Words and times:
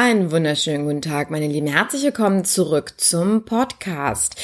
Einen 0.00 0.30
wunderschönen 0.30 0.84
guten 0.84 1.02
Tag, 1.02 1.28
meine 1.28 1.48
Lieben. 1.48 1.66
Herzlich 1.66 2.04
willkommen 2.04 2.44
zurück 2.44 2.94
zum 2.98 3.44
Podcast. 3.44 4.36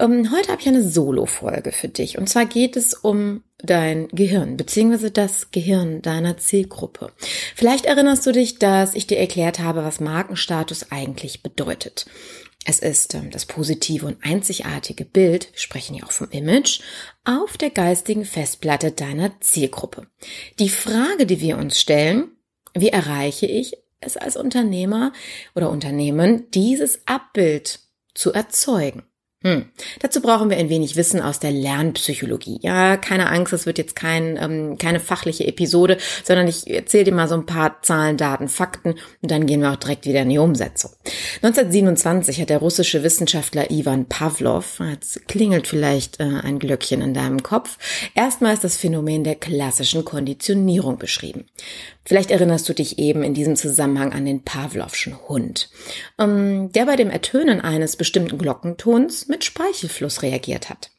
Ähm, 0.00 0.32
heute 0.32 0.50
habe 0.50 0.60
ich 0.60 0.66
eine 0.66 0.82
Solo-Folge 0.82 1.70
für 1.70 1.86
dich. 1.86 2.18
Und 2.18 2.28
zwar 2.28 2.44
geht 2.44 2.76
es 2.76 2.92
um 2.92 3.44
dein 3.58 4.08
Gehirn, 4.08 4.56
beziehungsweise 4.56 5.12
das 5.12 5.52
Gehirn 5.52 6.02
deiner 6.02 6.38
Zielgruppe. 6.38 7.12
Vielleicht 7.54 7.84
erinnerst 7.86 8.26
du 8.26 8.32
dich, 8.32 8.58
dass 8.58 8.96
ich 8.96 9.06
dir 9.06 9.18
erklärt 9.18 9.60
habe, 9.60 9.84
was 9.84 10.00
Markenstatus 10.00 10.90
eigentlich 10.90 11.44
bedeutet. 11.44 12.06
Es 12.64 12.80
ist 12.80 13.14
ähm, 13.14 13.30
das 13.30 13.46
positive 13.46 14.06
und 14.06 14.16
einzigartige 14.24 15.04
Bild, 15.04 15.52
wir 15.52 15.60
sprechen 15.60 15.94
ja 15.94 16.02
auch 16.02 16.10
vom 16.12 16.30
Image, 16.30 16.80
auf 17.22 17.56
der 17.56 17.70
geistigen 17.70 18.24
Festplatte 18.24 18.90
deiner 18.90 19.40
Zielgruppe. 19.40 20.08
Die 20.58 20.68
Frage, 20.68 21.26
die 21.26 21.40
wir 21.40 21.58
uns 21.58 21.80
stellen, 21.80 22.32
wie 22.74 22.88
erreiche 22.88 23.46
ich 23.46 23.85
es 24.00 24.16
als 24.16 24.36
Unternehmer 24.36 25.12
oder 25.54 25.70
Unternehmen, 25.70 26.50
dieses 26.50 27.06
Abbild 27.06 27.80
zu 28.14 28.32
erzeugen. 28.32 29.04
Hm. 29.46 29.66
Dazu 30.00 30.22
brauchen 30.22 30.50
wir 30.50 30.56
ein 30.56 30.70
wenig 30.70 30.96
Wissen 30.96 31.20
aus 31.20 31.38
der 31.38 31.52
Lernpsychologie. 31.52 32.58
Ja, 32.62 32.96
keine 32.96 33.28
Angst, 33.30 33.52
es 33.52 33.64
wird 33.64 33.78
jetzt 33.78 33.94
kein, 33.94 34.36
ähm, 34.40 34.78
keine 34.78 34.98
fachliche 34.98 35.46
Episode, 35.46 35.98
sondern 36.24 36.48
ich 36.48 36.68
erzähle 36.68 37.04
dir 37.04 37.14
mal 37.14 37.28
so 37.28 37.36
ein 37.36 37.46
paar 37.46 37.80
Zahlen, 37.82 38.16
Daten, 38.16 38.48
Fakten 38.48 38.94
und 39.22 39.30
dann 39.30 39.46
gehen 39.46 39.60
wir 39.60 39.70
auch 39.70 39.76
direkt 39.76 40.06
wieder 40.06 40.22
in 40.22 40.30
die 40.30 40.38
Umsetzung. 40.38 40.90
1927 41.42 42.40
hat 42.40 42.48
der 42.48 42.58
russische 42.58 43.04
Wissenschaftler 43.04 43.70
Ivan 43.70 44.06
Pavlov, 44.06 44.80
jetzt 44.90 45.28
klingelt 45.28 45.68
vielleicht 45.68 46.18
äh, 46.18 46.24
ein 46.42 46.58
Glöckchen 46.58 47.02
in 47.02 47.14
deinem 47.14 47.42
Kopf, 47.42 47.78
erstmals 48.14 48.60
das 48.60 48.76
Phänomen 48.76 49.22
der 49.22 49.36
klassischen 49.36 50.04
Konditionierung 50.04 50.98
beschrieben. 50.98 51.44
Vielleicht 52.06 52.30
erinnerst 52.30 52.68
du 52.68 52.72
dich 52.72 53.00
eben 53.00 53.24
in 53.24 53.34
diesem 53.34 53.56
Zusammenhang 53.56 54.12
an 54.12 54.24
den 54.24 54.44
Pavlovschen 54.44 55.28
Hund, 55.28 55.68
ähm, 56.18 56.70
der 56.70 56.86
bei 56.86 56.94
dem 56.94 57.10
Ertönen 57.10 57.60
eines 57.60 57.96
bestimmten 57.96 58.38
Glockentons 58.38 59.26
mit 59.26 59.44
Speichelfluss 59.44 60.22
reagiert 60.22 60.70
hat. 60.70 60.90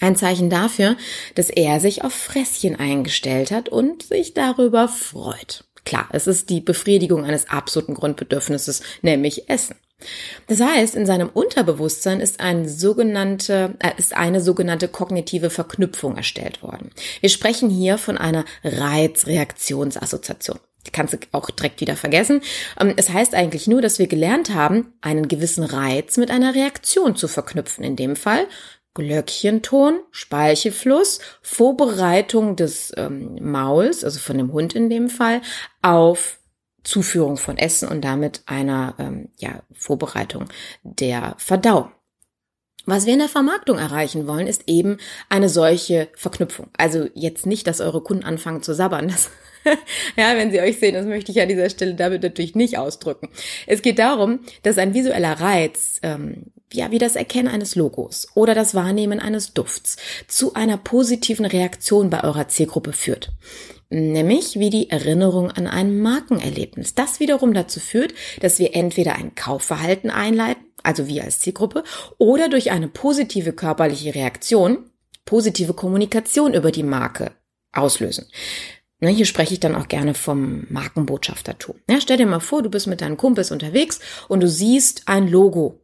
Ein 0.00 0.14
Zeichen 0.14 0.48
dafür, 0.48 0.96
dass 1.34 1.50
er 1.50 1.80
sich 1.80 2.04
auf 2.04 2.12
Fresschen 2.12 2.76
eingestellt 2.76 3.50
hat 3.50 3.68
und 3.68 4.04
sich 4.04 4.32
darüber 4.32 4.88
freut. 4.88 5.64
Klar, 5.84 6.08
es 6.12 6.28
ist 6.28 6.50
die 6.50 6.60
Befriedigung 6.60 7.24
eines 7.24 7.50
absoluten 7.50 7.94
Grundbedürfnisses, 7.94 8.82
nämlich 9.02 9.50
Essen. 9.50 9.74
Das 10.46 10.60
heißt, 10.60 10.94
in 10.94 11.06
seinem 11.06 11.28
Unterbewusstsein 11.28 12.20
ist, 12.20 12.40
ein 12.40 12.68
sogenannte, 12.68 13.74
äh, 13.78 13.92
ist 13.96 14.14
eine 14.16 14.40
sogenannte 14.40 14.88
kognitive 14.88 15.50
Verknüpfung 15.50 16.16
erstellt 16.16 16.62
worden. 16.62 16.90
Wir 17.20 17.28
sprechen 17.28 17.70
hier 17.70 17.98
von 17.98 18.18
einer 18.18 18.44
Reizreaktionsassoziation. 18.64 20.58
Die 20.86 20.90
kannst 20.90 21.14
du 21.14 21.18
auch 21.30 21.50
direkt 21.50 21.80
wieder 21.80 21.96
vergessen. 21.96 22.40
Ähm, 22.80 22.94
es 22.96 23.10
heißt 23.10 23.34
eigentlich 23.34 23.66
nur, 23.66 23.82
dass 23.82 23.98
wir 23.98 24.06
gelernt 24.08 24.54
haben, 24.54 24.94
einen 25.00 25.28
gewissen 25.28 25.64
Reiz 25.64 26.16
mit 26.16 26.30
einer 26.30 26.54
Reaktion 26.54 27.16
zu 27.16 27.28
verknüpfen. 27.28 27.84
In 27.84 27.96
dem 27.96 28.16
Fall 28.16 28.46
Glöckchenton, 28.94 30.00
Speichelfluss, 30.10 31.20
Vorbereitung 31.40 32.56
des 32.56 32.92
ähm, 32.96 33.38
Mauls, 33.40 34.04
also 34.04 34.18
von 34.18 34.36
dem 34.36 34.52
Hund 34.52 34.74
in 34.74 34.90
dem 34.90 35.08
Fall, 35.08 35.40
auf 35.80 36.38
Zuführung 36.82 37.36
von 37.36 37.58
Essen 37.58 37.88
und 37.88 38.02
damit 38.02 38.42
einer 38.46 38.94
ähm, 38.98 39.28
ja, 39.38 39.62
Vorbereitung 39.72 40.48
der 40.82 41.34
Verdauung. 41.38 41.90
Was 42.84 43.06
wir 43.06 43.12
in 43.12 43.20
der 43.20 43.28
Vermarktung 43.28 43.78
erreichen 43.78 44.26
wollen, 44.26 44.48
ist 44.48 44.64
eben 44.66 44.98
eine 45.28 45.48
solche 45.48 46.08
Verknüpfung. 46.16 46.68
Also 46.76 47.08
jetzt 47.14 47.46
nicht, 47.46 47.68
dass 47.68 47.80
eure 47.80 48.02
Kunden 48.02 48.24
anfangen 48.24 48.62
zu 48.62 48.74
sabbern. 48.74 49.06
Das, 49.06 49.30
ja, 50.16 50.36
wenn 50.36 50.50
sie 50.50 50.60
euch 50.60 50.80
sehen, 50.80 50.94
das 50.94 51.06
möchte 51.06 51.30
ich 51.30 51.40
an 51.40 51.48
dieser 51.48 51.70
Stelle 51.70 51.94
damit 51.94 52.24
natürlich 52.24 52.56
nicht 52.56 52.78
ausdrücken. 52.78 53.28
Es 53.68 53.82
geht 53.82 54.00
darum, 54.00 54.40
dass 54.64 54.78
ein 54.78 54.94
visueller 54.94 55.40
Reiz, 55.40 56.00
ähm, 56.02 56.46
ja, 56.72 56.90
wie 56.90 56.98
das 56.98 57.14
Erkennen 57.14 57.48
eines 57.48 57.76
Logos 57.76 58.26
oder 58.34 58.54
das 58.54 58.74
Wahrnehmen 58.74 59.20
eines 59.20 59.54
Dufts 59.54 59.96
zu 60.26 60.54
einer 60.54 60.76
positiven 60.76 61.46
Reaktion 61.46 62.10
bei 62.10 62.24
eurer 62.24 62.48
Zielgruppe 62.48 62.92
führt 62.92 63.30
nämlich 63.92 64.58
wie 64.58 64.70
die 64.70 64.90
Erinnerung 64.90 65.50
an 65.50 65.66
ein 65.66 65.98
Markenerlebnis. 66.00 66.94
Das 66.94 67.20
wiederum 67.20 67.54
dazu 67.54 67.78
führt, 67.78 68.14
dass 68.40 68.58
wir 68.58 68.74
entweder 68.74 69.14
ein 69.14 69.34
Kaufverhalten 69.34 70.10
einleiten, 70.10 70.64
also 70.82 71.06
wir 71.06 71.24
als 71.24 71.40
Zielgruppe, 71.40 71.84
oder 72.18 72.48
durch 72.48 72.70
eine 72.70 72.88
positive 72.88 73.52
körperliche 73.52 74.14
Reaktion, 74.14 74.90
positive 75.24 75.74
Kommunikation 75.74 76.54
über 76.54 76.72
die 76.72 76.82
Marke 76.82 77.32
auslösen. 77.72 78.26
Ne, 79.00 79.10
hier 79.10 79.26
spreche 79.26 79.54
ich 79.54 79.60
dann 79.60 79.74
auch 79.74 79.88
gerne 79.88 80.14
vom 80.14 80.64
Markenbotschaftertum. 80.68 81.76
Ja, 81.90 82.00
stell 82.00 82.16
dir 82.16 82.26
mal 82.26 82.40
vor, 82.40 82.62
du 82.62 82.70
bist 82.70 82.86
mit 82.86 83.00
deinen 83.00 83.16
Kumpels 83.16 83.50
unterwegs 83.50 84.00
und 84.28 84.40
du 84.40 84.48
siehst 84.48 85.02
ein 85.06 85.28
Logo 85.28 85.81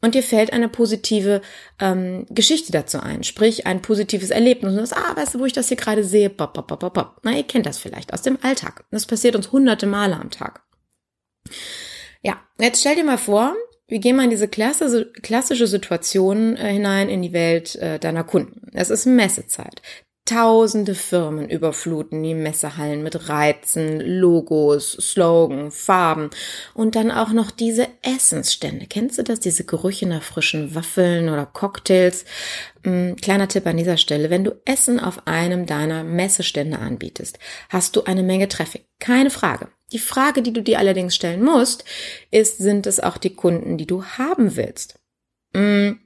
und 0.00 0.14
dir 0.14 0.22
fällt 0.22 0.52
eine 0.52 0.68
positive 0.68 1.42
ähm, 1.78 2.26
Geschichte 2.30 2.72
dazu 2.72 3.00
ein, 3.00 3.22
sprich 3.22 3.66
ein 3.66 3.82
positives 3.82 4.30
Erlebnis. 4.30 4.72
Und 4.72 4.90
du 4.90 4.96
ah, 4.96 5.16
weißt 5.16 5.34
du, 5.34 5.40
wo 5.40 5.46
ich 5.46 5.52
das 5.52 5.68
hier 5.68 5.76
gerade 5.76 6.04
sehe? 6.04 6.30
Bop, 6.30 6.54
bop, 6.54 6.68
bop, 6.68 6.94
bop. 6.94 7.20
Na, 7.22 7.36
ihr 7.36 7.42
kennt 7.42 7.66
das 7.66 7.78
vielleicht 7.78 8.12
aus 8.12 8.22
dem 8.22 8.38
Alltag. 8.42 8.84
Das 8.90 9.06
passiert 9.06 9.36
uns 9.36 9.52
hunderte 9.52 9.86
Male 9.86 10.16
am 10.16 10.30
Tag. 10.30 10.62
Ja, 12.22 12.40
jetzt 12.58 12.80
stell 12.80 12.96
dir 12.96 13.04
mal 13.04 13.18
vor, 13.18 13.54
wir 13.88 13.98
gehen 13.98 14.16
mal 14.16 14.24
in 14.24 14.30
diese 14.30 14.48
klassische 14.48 15.66
Situation 15.66 16.56
äh, 16.56 16.72
hinein 16.72 17.08
in 17.08 17.22
die 17.22 17.32
Welt 17.32 17.76
äh, 17.76 17.98
deiner 17.98 18.24
Kunden. 18.24 18.70
Es 18.72 18.88
ist 18.88 19.06
Messezeit. 19.06 19.82
Tausende 20.30 20.94
Firmen 20.94 21.50
überfluten 21.50 22.22
die 22.22 22.34
Messehallen 22.34 23.02
mit 23.02 23.28
Reizen, 23.28 24.00
Logos, 24.00 24.92
Slogan, 24.92 25.72
Farben 25.72 26.30
und 26.72 26.94
dann 26.94 27.10
auch 27.10 27.32
noch 27.32 27.50
diese 27.50 27.88
Essensstände. 28.02 28.86
Kennst 28.86 29.18
du 29.18 29.24
das? 29.24 29.40
Diese 29.40 29.64
Gerüche 29.64 30.06
nach 30.06 30.22
frischen 30.22 30.76
Waffeln 30.76 31.28
oder 31.28 31.46
Cocktails? 31.46 32.26
Hm, 32.84 33.16
kleiner 33.16 33.48
Tipp 33.48 33.66
an 33.66 33.76
dieser 33.76 33.96
Stelle. 33.96 34.30
Wenn 34.30 34.44
du 34.44 34.52
Essen 34.64 35.00
auf 35.00 35.26
einem 35.26 35.66
deiner 35.66 36.04
Messestände 36.04 36.78
anbietest, 36.78 37.40
hast 37.68 37.96
du 37.96 38.04
eine 38.04 38.22
Menge 38.22 38.46
Traffic. 38.46 38.86
Keine 39.00 39.30
Frage. 39.30 39.66
Die 39.90 39.98
Frage, 39.98 40.42
die 40.42 40.52
du 40.52 40.62
dir 40.62 40.78
allerdings 40.78 41.16
stellen 41.16 41.42
musst, 41.42 41.84
ist, 42.30 42.58
sind 42.58 42.86
es 42.86 43.00
auch 43.00 43.18
die 43.18 43.34
Kunden, 43.34 43.78
die 43.78 43.86
du 43.86 44.04
haben 44.04 44.54
willst? 44.54 45.00
Hm, 45.54 45.98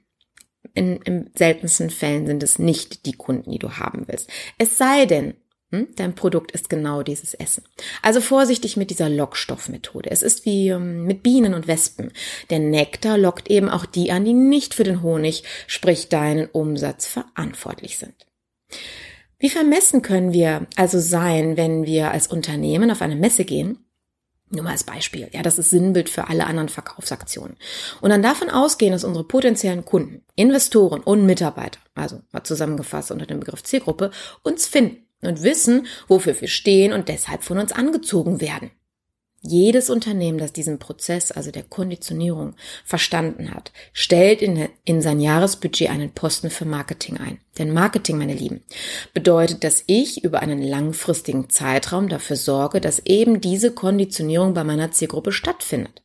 in, 0.73 0.97
in 0.97 1.29
seltensten 1.35 1.89
Fällen 1.89 2.27
sind 2.27 2.43
es 2.43 2.59
nicht 2.59 3.05
die 3.05 3.13
Kunden, 3.13 3.51
die 3.51 3.59
du 3.59 3.71
haben 3.77 4.07
willst. 4.07 4.29
Es 4.57 4.77
sei 4.77 5.05
denn, 5.05 5.35
hm, 5.71 5.87
dein 5.95 6.15
Produkt 6.15 6.51
ist 6.51 6.69
genau 6.69 7.03
dieses 7.03 7.33
Essen. 7.33 7.63
Also 8.01 8.21
vorsichtig 8.21 8.77
mit 8.77 8.89
dieser 8.89 9.09
Lockstoffmethode. 9.09 10.09
Es 10.11 10.21
ist 10.21 10.45
wie 10.45 10.69
ähm, 10.69 11.05
mit 11.05 11.23
Bienen 11.23 11.53
und 11.53 11.67
Wespen. 11.67 12.11
Der 12.49 12.59
Nektar 12.59 13.17
lockt 13.17 13.49
eben 13.49 13.69
auch 13.69 13.85
die 13.85 14.11
an, 14.11 14.25
die 14.25 14.33
nicht 14.33 14.73
für 14.73 14.83
den 14.83 15.01
Honig, 15.01 15.43
sprich 15.67 16.09
deinen 16.09 16.47
Umsatz 16.47 17.05
verantwortlich 17.07 17.97
sind. 17.97 18.13
Wie 19.39 19.49
vermessen 19.49 20.01
können 20.01 20.33
wir 20.33 20.67
also 20.75 20.99
sein, 20.99 21.57
wenn 21.57 21.85
wir 21.85 22.11
als 22.11 22.27
Unternehmen 22.27 22.89
auf 22.89 23.01
eine 23.01 23.15
Messe 23.15 23.43
gehen 23.43 23.84
nur 24.55 24.63
mal 24.63 24.71
als 24.71 24.83
Beispiel. 24.83 25.29
Ja, 25.31 25.41
das 25.41 25.57
ist 25.59 25.69
Sinnbild 25.69 26.09
für 26.09 26.27
alle 26.27 26.47
anderen 26.47 26.69
Verkaufsaktionen. 26.69 27.57
Und 28.01 28.09
dann 28.09 28.23
davon 28.23 28.49
ausgehen, 28.49 28.91
dass 28.91 29.03
unsere 29.03 29.25
potenziellen 29.25 29.85
Kunden, 29.85 30.23
Investoren 30.35 31.01
und 31.01 31.25
Mitarbeiter, 31.25 31.79
also 31.93 32.21
mal 32.31 32.43
zusammengefasst 32.43 33.11
unter 33.11 33.25
dem 33.25 33.39
Begriff 33.39 33.63
Zielgruppe, 33.63 34.11
uns 34.43 34.65
finden 34.65 35.05
und 35.21 35.43
wissen, 35.43 35.87
wofür 36.07 36.39
wir 36.39 36.47
stehen 36.47 36.93
und 36.93 37.09
deshalb 37.09 37.43
von 37.43 37.57
uns 37.57 37.71
angezogen 37.71 38.41
werden. 38.41 38.71
Jedes 39.47 39.89
Unternehmen, 39.89 40.37
das 40.37 40.53
diesen 40.53 40.79
Prozess, 40.79 41.31
also 41.31 41.51
der 41.51 41.63
Konditionierung, 41.63 42.55
verstanden 42.83 43.53
hat, 43.53 43.71
stellt 43.93 44.41
in, 44.41 44.67
in 44.83 45.01
sein 45.01 45.19
Jahresbudget 45.19 45.89
einen 45.89 46.11
Posten 46.11 46.49
für 46.49 46.65
Marketing 46.65 47.17
ein. 47.17 47.39
Denn 47.57 47.73
Marketing, 47.73 48.17
meine 48.17 48.33
Lieben, 48.33 48.63
bedeutet, 49.13 49.63
dass 49.63 49.83
ich 49.87 50.23
über 50.23 50.41
einen 50.41 50.61
langfristigen 50.61 51.49
Zeitraum 51.49 52.09
dafür 52.09 52.35
sorge, 52.35 52.81
dass 52.81 52.99
eben 53.05 53.41
diese 53.41 53.71
Konditionierung 53.71 54.53
bei 54.53 54.63
meiner 54.63 54.91
Zielgruppe 54.91 55.31
stattfindet. 55.31 56.01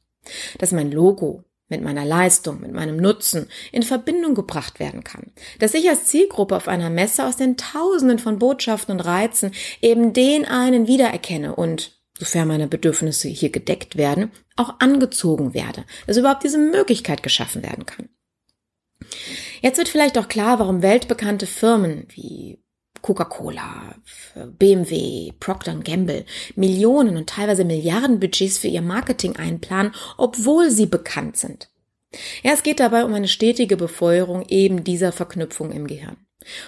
Dass 0.58 0.72
mein 0.72 0.92
Logo, 0.92 1.44
mit 1.70 1.82
meiner 1.82 2.04
Leistung, 2.04 2.60
mit 2.60 2.72
meinem 2.72 2.96
Nutzen 2.96 3.48
in 3.72 3.82
Verbindung 3.82 4.34
gebracht 4.34 4.80
werden 4.80 5.04
kann. 5.04 5.32
Dass 5.60 5.72
ich 5.72 5.88
als 5.88 6.06
Zielgruppe 6.06 6.56
auf 6.56 6.68
einer 6.68 6.90
Messe 6.90 7.24
aus 7.24 7.36
den 7.36 7.56
Tausenden 7.56 8.18
von 8.18 8.38
Botschaften 8.38 8.92
und 8.92 9.00
Reizen 9.00 9.52
eben 9.80 10.12
den 10.12 10.44
einen 10.44 10.86
wiedererkenne 10.86 11.54
und 11.54 11.99
sofern 12.20 12.48
meine 12.48 12.68
Bedürfnisse 12.68 13.28
hier 13.28 13.50
gedeckt 13.50 13.96
werden, 13.96 14.30
auch 14.56 14.74
angezogen 14.78 15.54
werde, 15.54 15.84
dass 16.06 16.18
überhaupt 16.18 16.44
diese 16.44 16.58
Möglichkeit 16.58 17.22
geschaffen 17.22 17.62
werden 17.62 17.86
kann. 17.86 18.10
Jetzt 19.62 19.78
wird 19.78 19.88
vielleicht 19.88 20.18
auch 20.18 20.28
klar, 20.28 20.58
warum 20.58 20.82
weltbekannte 20.82 21.46
Firmen 21.46 22.06
wie 22.10 22.62
Coca-Cola, 23.00 23.96
BMW, 24.58 25.32
Procter 25.40 25.74
Gamble 25.76 26.26
Millionen 26.54 27.16
und 27.16 27.30
teilweise 27.30 27.64
Milliarden 27.64 28.20
Budgets 28.20 28.58
für 28.58 28.68
ihr 28.68 28.82
Marketing 28.82 29.36
einplanen, 29.36 29.94
obwohl 30.18 30.70
sie 30.70 30.86
bekannt 30.86 31.38
sind. 31.38 31.70
Ja, 32.42 32.52
es 32.52 32.62
geht 32.62 32.80
dabei 32.80 33.04
um 33.04 33.14
eine 33.14 33.28
stetige 33.28 33.78
Befeuerung 33.78 34.44
eben 34.48 34.84
dieser 34.84 35.12
Verknüpfung 35.12 35.72
im 35.72 35.86
Gehirn. 35.86 36.18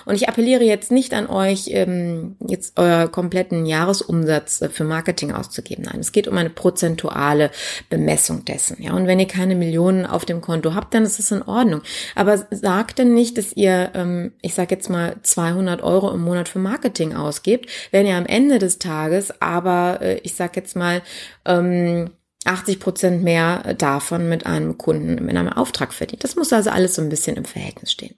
Und 0.05 0.15
ich 0.15 0.29
appelliere 0.29 0.65
jetzt 0.65 0.93
nicht 0.93 1.15
an 1.15 1.27
euch, 1.27 1.69
ähm, 1.69 2.37
jetzt 2.47 2.79
euer 2.79 3.09
kompletten 3.09 3.65
Jahresumsatz 3.67 4.63
äh, 4.63 4.69
für 4.69 4.85
Marketing 4.85 5.33
auszugeben. 5.33 5.85
Nein, 5.85 6.01
es 6.01 6.13
geht 6.13 6.29
um 6.29 6.37
eine 6.37 6.51
prozentuale 6.51 7.51
Bemessung 7.89 8.45
dessen. 8.45 8.83
Ja, 8.83 8.93
und 8.93 9.07
wenn 9.07 9.21
ihr 9.21 9.27
keine 9.27 9.55
Millionen 9.55 10.07
auf 10.07 10.25
dem 10.25 10.41
Konto 10.41 10.75
habt, 10.75 10.95
dann 10.95 11.05
ist 11.05 11.19
es 11.19 11.31
in 11.31 11.43
Ordnung. 11.43 11.83
Aber 12.15 12.39
sagt 12.51 12.99
denn 12.99 13.15
nicht, 13.15 13.39
dass 13.39 13.53
ihr, 13.53 13.91
ähm, 13.95 14.33
ich 14.43 14.55
sage 14.55 14.75
jetzt 14.75 14.91
mal 14.91 15.17
200 15.23 15.83
Euro 15.83 16.11
im 16.13 16.21
Monat 16.21 16.49
für 16.49 16.59
Marketing 16.59 17.15
ausgebt, 17.15 17.69
wenn 17.91 18.07
ihr 18.07 18.17
am 18.17 18.27
Ende 18.27 18.59
des 18.59 18.79
Tages 18.79 19.41
aber, 19.41 20.01
äh, 20.03 20.19
ich 20.23 20.35
sage 20.35 20.53
jetzt 20.57 20.77
mal 20.77 21.03
ähm, 21.45 22.11
80 22.47 22.81
Prozent 22.81 23.23
mehr 23.23 23.75
davon 23.75 24.29
mit 24.29 24.47
einem 24.47 24.79
Kunden 24.79 25.29
in 25.29 25.37
einem 25.37 25.53
Auftrag 25.53 25.93
verdient. 25.93 26.25
Das 26.25 26.37
muss 26.37 26.53
also 26.53 26.71
alles 26.71 26.95
so 26.95 27.03
ein 27.03 27.09
bisschen 27.09 27.37
im 27.37 27.45
Verhältnis 27.45 27.93
stehen. 27.93 28.17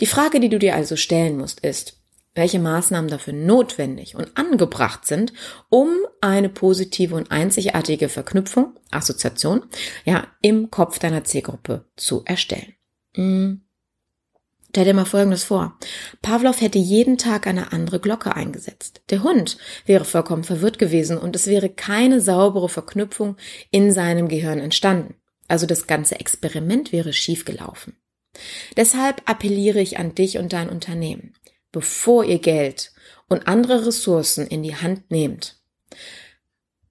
Die 0.00 0.06
Frage, 0.06 0.40
die 0.40 0.48
du 0.48 0.58
dir 0.58 0.74
also 0.74 0.96
stellen 0.96 1.38
musst, 1.38 1.60
ist, 1.60 2.02
welche 2.34 2.58
Maßnahmen 2.58 3.10
dafür 3.10 3.34
notwendig 3.34 4.14
und 4.14 4.36
angebracht 4.36 5.06
sind, 5.06 5.32
um 5.68 5.88
eine 6.20 6.48
positive 6.48 7.14
und 7.14 7.30
einzigartige 7.30 8.08
Verknüpfung, 8.08 8.78
Assoziation, 8.90 9.64
ja, 10.04 10.26
im 10.40 10.70
Kopf 10.70 10.98
deiner 10.98 11.24
Zielgruppe 11.24 11.84
zu 11.96 12.22
erstellen. 12.24 12.74
Hm. 13.14 13.62
Stell 14.72 14.86
dir 14.86 14.94
mal 14.94 15.04
Folgendes 15.04 15.44
vor. 15.44 15.76
Pavlov 16.22 16.62
hätte 16.62 16.78
jeden 16.78 17.18
Tag 17.18 17.46
eine 17.46 17.72
andere 17.72 18.00
Glocke 18.00 18.34
eingesetzt. 18.34 19.02
Der 19.10 19.22
Hund 19.22 19.58
wäre 19.84 20.06
vollkommen 20.06 20.44
verwirrt 20.44 20.78
gewesen 20.78 21.18
und 21.18 21.36
es 21.36 21.46
wäre 21.46 21.68
keine 21.68 22.22
saubere 22.22 22.70
Verknüpfung 22.70 23.36
in 23.70 23.92
seinem 23.92 24.28
Gehirn 24.28 24.60
entstanden. 24.60 25.16
Also 25.46 25.66
das 25.66 25.86
ganze 25.86 26.18
Experiment 26.18 26.90
wäre 26.90 27.12
schiefgelaufen. 27.12 27.98
Deshalb 28.74 29.20
appelliere 29.26 29.78
ich 29.82 29.98
an 29.98 30.14
dich 30.14 30.38
und 30.38 30.54
dein 30.54 30.70
Unternehmen, 30.70 31.34
bevor 31.70 32.24
ihr 32.24 32.38
Geld 32.38 32.92
und 33.28 33.48
andere 33.48 33.86
Ressourcen 33.86 34.46
in 34.46 34.62
die 34.62 34.76
Hand 34.76 35.10
nehmt, 35.10 35.60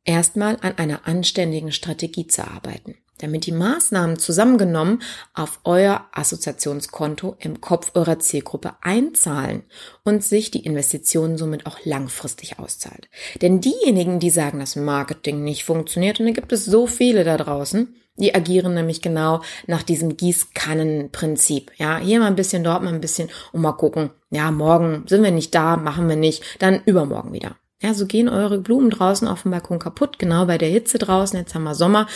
erstmal 0.04 0.58
an 0.62 0.78
einer 0.78 1.08
anständigen 1.08 1.72
Strategie 1.72 2.28
zu 2.28 2.48
arbeiten 2.48 3.01
damit 3.22 3.46
die 3.46 3.52
Maßnahmen 3.52 4.18
zusammengenommen 4.18 5.02
auf 5.34 5.60
euer 5.64 6.06
Assoziationskonto 6.12 7.36
im 7.40 7.62
Kopf 7.62 7.92
eurer 7.94 8.20
Zielgruppe 8.20 8.74
einzahlen 8.82 9.64
und 10.04 10.24
sich 10.24 10.52
die 10.52 10.66
Investition 10.66 11.38
somit 11.38 11.66
auch 11.66 11.78
langfristig 11.84 12.60
auszahlt. 12.60 13.10
Denn 13.42 13.62
diejenigen, 13.62 14.20
die 14.20 14.30
sagen, 14.30 14.60
dass 14.60 14.76
Marketing 14.76 15.44
nicht 15.44 15.64
funktioniert, 15.64 16.20
und 16.20 16.26
da 16.26 16.32
gibt 16.32 16.52
es 16.52 16.66
so 16.66 16.88
viele 16.88 17.24
da 17.24 17.38
draußen, 17.38 17.96
die 18.18 18.36
agieren 18.36 18.74
nämlich 18.74 19.02
genau 19.02 19.42
nach 19.68 19.84
diesem 19.84 20.18
Gießkannenprinzip. 20.18 21.72
Ja, 21.78 21.98
hier 21.98 22.20
mal 22.20 22.28
ein 22.28 22.36
bisschen, 22.36 22.64
dort 22.64 22.84
mal 22.84 22.94
ein 22.94 23.02
bisschen 23.02 23.30
und 23.52 23.62
mal 23.62 23.72
gucken. 23.74 24.12
Ja, 24.30 24.52
morgen 24.52 25.06
sind 25.08 25.24
wir 25.24 25.32
nicht 25.32 25.56
da, 25.56 25.78
machen 25.78 26.08
wir 26.08 26.16
nicht, 26.16 26.44
dann 26.60 26.82
übermorgen 26.86 27.34
wieder. 27.34 27.56
Ja, 27.82 27.96
so 27.96 28.06
gehen 28.06 28.30
eure 28.30 28.60
Blumen 28.60 28.92
draußen 28.92 29.28
auf 29.28 29.42
dem 29.42 29.52
Balkon 29.52 29.80
kaputt, 29.80 30.20
genau 30.20 30.46
bei 30.46 30.58
der 30.58 30.70
Hitze 30.70 31.00
draußen. 31.00 31.38
Jetzt 31.38 31.56
haben 31.56 31.64
wir 31.64 31.76
Sommer 31.76 32.08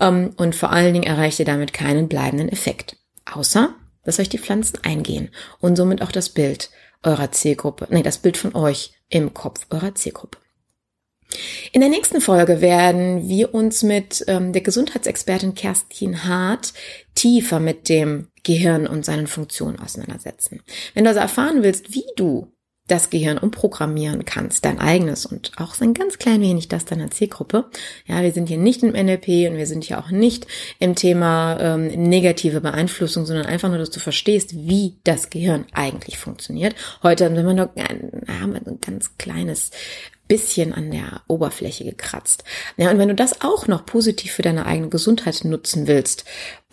ähm, 0.00 0.32
und 0.36 0.56
vor 0.56 0.72
allen 0.72 0.92
Dingen 0.92 1.06
erreicht 1.06 1.38
ihr 1.38 1.44
damit 1.44 1.72
keinen 1.72 2.08
bleibenden 2.08 2.48
Effekt. 2.48 2.96
Außer, 3.32 3.74
dass 4.04 4.18
euch 4.18 4.28
die 4.28 4.38
Pflanzen 4.38 4.80
eingehen 4.82 5.30
und 5.60 5.76
somit 5.76 6.02
auch 6.02 6.10
das 6.10 6.28
Bild 6.28 6.70
eurer 7.04 7.30
Zielgruppe, 7.30 7.86
nee, 7.90 8.02
das 8.02 8.18
Bild 8.18 8.36
von 8.36 8.54
euch 8.54 8.94
im 9.08 9.32
Kopf 9.32 9.66
eurer 9.70 9.94
Zielgruppe. 9.94 10.38
In 11.72 11.80
der 11.80 11.88
nächsten 11.88 12.20
Folge 12.20 12.60
werden 12.60 13.28
wir 13.28 13.54
uns 13.54 13.82
mit 13.82 14.24
ähm, 14.26 14.52
der 14.52 14.62
Gesundheitsexpertin 14.62 15.54
Kerstin 15.54 16.24
Hart 16.24 16.74
tiefer 17.14 17.60
mit 17.60 17.88
dem 17.88 18.28
Gehirn 18.42 18.86
und 18.86 19.04
seinen 19.04 19.26
Funktionen 19.26 19.78
auseinandersetzen. 19.78 20.60
Wenn 20.94 21.04
du 21.04 21.10
also 21.10 21.20
erfahren 21.20 21.62
willst, 21.62 21.94
wie 21.94 22.04
du 22.16 22.52
das 22.92 23.08
Gehirn 23.08 23.38
umprogrammieren 23.38 24.26
kannst, 24.26 24.66
dein 24.66 24.78
eigenes 24.78 25.24
und 25.24 25.52
auch 25.56 25.72
so 25.72 25.82
ein 25.82 25.94
ganz 25.94 26.18
klein 26.18 26.42
wenig 26.42 26.68
das 26.68 26.84
deiner 26.84 27.10
Zielgruppe. 27.10 27.64
Ja, 28.06 28.20
wir 28.20 28.32
sind 28.32 28.48
hier 28.50 28.58
nicht 28.58 28.82
im 28.82 28.92
NLP 28.92 29.48
und 29.50 29.56
wir 29.56 29.66
sind 29.66 29.84
hier 29.84 29.98
auch 29.98 30.10
nicht 30.10 30.46
im 30.78 30.94
Thema 30.94 31.56
ähm, 31.58 31.86
negative 31.86 32.60
Beeinflussung, 32.60 33.24
sondern 33.24 33.46
einfach 33.46 33.70
nur, 33.70 33.78
dass 33.78 33.88
du 33.88 33.98
verstehst, 33.98 34.54
wie 34.68 34.96
das 35.04 35.30
Gehirn 35.30 35.64
eigentlich 35.72 36.18
funktioniert. 36.18 36.74
Heute 37.02 37.24
haben 37.24 37.34
wir 37.34 37.42
nur 37.44 37.70
ein, 37.76 38.10
haben 38.28 38.52
wir 38.52 38.60
ein 38.60 38.78
ganz 38.82 39.16
kleines 39.16 39.70
bisschen 40.28 40.74
an 40.74 40.90
der 40.90 41.22
Oberfläche 41.28 41.84
gekratzt. 41.84 42.44
Ja, 42.76 42.90
und 42.90 42.98
wenn 42.98 43.08
du 43.08 43.14
das 43.14 43.40
auch 43.40 43.68
noch 43.68 43.86
positiv 43.86 44.32
für 44.32 44.42
deine 44.42 44.66
eigene 44.66 44.90
Gesundheit 44.90 45.44
nutzen 45.44 45.86
willst, 45.86 46.26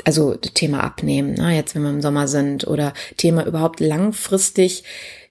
also 0.03 0.35
Thema 0.35 0.83
Abnehmen, 0.83 1.35
na, 1.37 1.53
jetzt 1.53 1.75
wenn 1.75 1.83
wir 1.83 1.89
im 1.89 2.01
Sommer 2.01 2.27
sind 2.27 2.67
oder 2.67 2.93
Thema 3.15 3.45
überhaupt 3.45 3.79
langfristig 3.79 4.83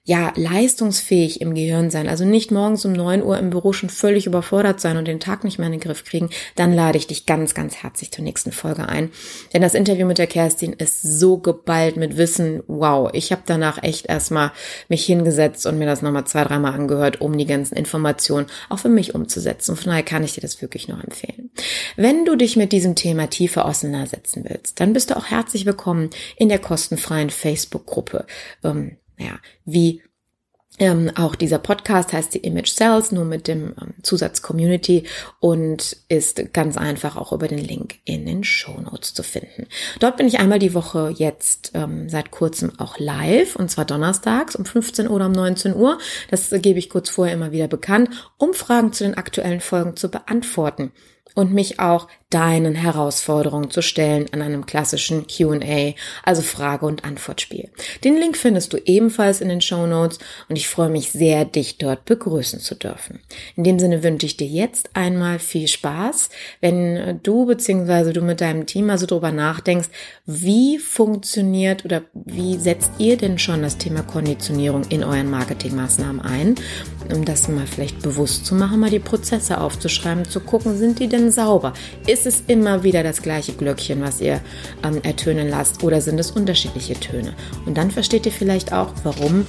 ja, 0.03 0.33
leistungsfähig 0.35 1.41
im 1.41 1.53
Gehirn 1.53 1.91
sein, 1.91 2.07
also 2.07 2.25
nicht 2.25 2.51
morgens 2.51 2.83
um 2.85 2.93
neun 2.93 3.23
Uhr 3.23 3.37
im 3.37 3.51
Büro 3.51 3.73
schon 3.73 3.89
völlig 3.89 4.25
überfordert 4.25 4.81
sein 4.81 4.97
und 4.97 5.07
den 5.07 5.19
Tag 5.19 5.43
nicht 5.43 5.59
mehr 5.59 5.67
in 5.67 5.73
den 5.73 5.81
Griff 5.81 6.03
kriegen, 6.03 6.29
dann 6.55 6.73
lade 6.73 6.97
ich 6.97 7.07
dich 7.07 7.25
ganz, 7.25 7.53
ganz 7.53 7.77
herzlich 7.77 8.11
zur 8.11 8.23
nächsten 8.23 8.51
Folge 8.51 8.89
ein. 8.89 9.11
Denn 9.53 9.61
das 9.61 9.75
Interview 9.75 10.07
mit 10.07 10.17
der 10.17 10.27
Kerstin 10.27 10.73
ist 10.73 11.01
so 11.01 11.37
geballt 11.37 11.97
mit 11.97 12.17
Wissen. 12.17 12.63
Wow, 12.67 13.11
ich 13.13 13.31
habe 13.31 13.43
danach 13.45 13.83
echt 13.83 14.07
erstmal 14.07 14.51
mich 14.87 15.05
hingesetzt 15.05 15.65
und 15.65 15.77
mir 15.77 15.85
das 15.85 16.01
nochmal 16.01 16.25
zwei, 16.25 16.43
dreimal 16.43 16.73
angehört, 16.73 17.21
um 17.21 17.37
die 17.37 17.45
ganzen 17.45 17.75
Informationen 17.75 18.47
auch 18.69 18.79
für 18.79 18.89
mich 18.89 19.13
umzusetzen. 19.13 19.71
Und 19.71 19.77
von 19.77 19.89
daher 19.89 20.03
kann 20.03 20.23
ich 20.23 20.33
dir 20.33 20.41
das 20.41 20.61
wirklich 20.61 20.87
nur 20.87 21.03
empfehlen. 21.03 21.51
Wenn 21.97 22.25
du 22.25 22.35
dich 22.35 22.55
mit 22.55 22.71
diesem 22.71 22.95
Thema 22.95 23.29
tiefer 23.29 23.65
auseinandersetzen 23.65 24.45
willst, 24.47 24.79
dann 24.79 24.93
bist 24.93 25.11
du 25.11 25.17
auch 25.17 25.25
herzlich 25.25 25.65
willkommen 25.65 26.09
in 26.37 26.49
der 26.49 26.59
kostenfreien 26.59 27.29
Facebook-Gruppe. 27.29 28.25
Ähm, 28.63 28.97
ja, 29.19 29.39
wie 29.65 30.01
ähm, 30.79 31.11
auch 31.15 31.35
dieser 31.35 31.59
Podcast 31.59 32.13
heißt 32.13 32.33
die 32.33 32.39
Image 32.39 32.69
Cells, 32.69 33.11
nur 33.11 33.25
mit 33.25 33.47
dem 33.47 33.75
ähm, 33.81 33.93
Zusatz 34.01 34.41
Community 34.41 35.03
und 35.39 35.97
ist 36.07 36.53
ganz 36.53 36.77
einfach 36.77 37.17
auch 37.17 37.33
über 37.33 37.47
den 37.49 37.59
Link 37.59 37.95
in 38.05 38.25
den 38.25 38.43
Show 38.45 38.79
Notes 38.79 39.13
zu 39.13 39.21
finden. 39.21 39.67
Dort 39.99 40.15
bin 40.17 40.27
ich 40.27 40.39
einmal 40.39 40.59
die 40.59 40.73
Woche 40.73 41.13
jetzt 41.15 41.71
ähm, 41.73 42.07
seit 42.09 42.31
kurzem 42.31 42.79
auch 42.79 42.97
live 42.97 43.57
und 43.57 43.69
zwar 43.69 43.85
donnerstags 43.85 44.55
um 44.55 44.63
15 44.65 45.07
Uhr 45.07 45.15
oder 45.15 45.25
um 45.25 45.33
19 45.33 45.75
Uhr. 45.75 45.97
Das 46.29 46.49
gebe 46.49 46.79
ich 46.79 46.89
kurz 46.89 47.09
vorher 47.09 47.33
immer 47.33 47.51
wieder 47.51 47.67
bekannt, 47.67 48.31
um 48.37 48.53
Fragen 48.53 48.93
zu 48.93 49.03
den 49.03 49.15
aktuellen 49.15 49.59
Folgen 49.59 49.97
zu 49.97 50.09
beantworten 50.09 50.93
und 51.35 51.53
mich 51.53 51.79
auch 51.79 52.07
deinen 52.29 52.75
Herausforderungen 52.75 53.71
zu 53.71 53.81
stellen 53.81 54.27
an 54.31 54.43
einem 54.43 54.67
klassischen 54.67 55.25
Q&A, 55.25 55.95
also 56.23 56.43
Frage- 56.43 56.85
und 56.85 57.03
Antwortspiel. 57.03 57.69
Den 58.03 58.17
Link 58.17 58.37
findest 58.37 58.71
du 58.71 58.77
ebenfalls 58.85 59.41
in 59.41 59.49
den 59.49 59.61
Show 59.61 59.87
Notes 59.87 60.19
und 60.47 60.55
ich 60.55 60.67
freue 60.67 60.89
mich 60.89 61.11
sehr, 61.11 61.45
dich 61.45 61.79
dort 61.79 62.05
begrüßen 62.05 62.59
zu 62.59 62.75
dürfen. 62.75 63.19
In 63.55 63.63
dem 63.63 63.79
Sinne 63.79 64.03
wünsche 64.03 64.27
ich 64.27 64.37
dir 64.37 64.45
jetzt 64.45 64.91
einmal 64.93 65.39
viel 65.39 65.67
Spaß, 65.67 66.29
wenn 66.61 67.19
du 67.23 67.47
bzw. 67.47 68.13
du 68.13 68.21
mit 68.21 68.41
deinem 68.41 68.67
Team 68.67 68.91
also 68.91 69.07
drüber 69.07 69.31
nachdenkst, 69.31 69.89
wie 70.27 70.77
funktioniert 70.77 71.83
oder 71.83 72.03
wie 72.13 72.57
setzt 72.57 72.91
ihr 72.99 73.17
denn 73.17 73.39
schon 73.39 73.63
das 73.63 73.79
Thema 73.79 74.03
Konditionierung 74.03 74.83
in 74.89 75.03
euren 75.03 75.31
Marketingmaßnahmen 75.31 76.21
ein, 76.21 76.55
um 77.11 77.25
das 77.25 77.47
mal 77.47 77.65
vielleicht 77.65 78.03
bewusst 78.03 78.45
zu 78.45 78.53
machen, 78.53 78.79
mal 78.79 78.91
die 78.91 78.99
Prozesse 78.99 79.59
aufzuschreiben, 79.59 80.25
zu 80.25 80.41
gucken, 80.41 80.77
sind 80.77 80.99
die 80.99 81.07
denn 81.07 81.31
sauber? 81.31 81.73
Ist 82.05 82.18
ist 82.19 82.25
es 82.25 82.43
immer 82.47 82.83
wieder 82.83 83.01
das 83.01 83.21
gleiche 83.21 83.53
Glöckchen, 83.53 84.01
was 84.01 84.19
ihr 84.19 84.41
ähm, 84.83 84.99
ertönen 85.03 85.49
lasst 85.49 85.83
oder 85.83 86.01
sind 86.01 86.19
es 86.19 86.31
unterschiedliche 86.31 86.95
Töne? 86.95 87.33
Und 87.65 87.77
dann 87.77 87.91
versteht 87.91 88.25
ihr 88.25 88.31
vielleicht 88.31 88.73
auch, 88.73 88.91
warum 89.03 89.45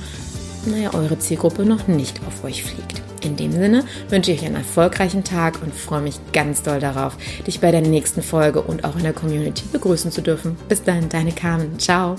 naja, 0.67 0.93
eure 0.95 1.19
Zielgruppe 1.19 1.65
noch 1.65 1.89
nicht 1.89 2.21
auf 2.27 2.45
euch 2.45 2.63
fliegt. 2.63 3.03
In 3.23 3.37
dem 3.37 3.53
Sinne 3.53 3.85
wünsche 4.09 4.31
ich 4.31 4.41
euch 4.41 4.47
einen 4.47 4.57
erfolgreichen 4.57 5.25
Tag 5.25 5.61
und 5.63 5.75
freue 5.75 6.03
mich 6.03 6.21
ganz 6.33 6.63
doll 6.63 6.81
darauf, 6.81 7.17
dich 7.47 7.61
bei 7.61 7.71
der 7.71 7.83
nächsten 7.83 8.23
Folge 8.23 8.63
und 8.63 8.85
auch 8.85 8.97
in 8.97 9.03
der 9.03 9.13
Community 9.15 9.65
begrüßen 9.73 10.13
zu 10.13 10.23
dürfen. 10.23 10.57
Bis 10.69 10.83
dann, 10.83 11.09
deine 11.09 11.33
Carmen. 11.33 11.79
Ciao. 11.79 12.17